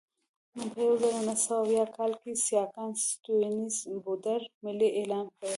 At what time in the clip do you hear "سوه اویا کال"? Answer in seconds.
1.43-2.11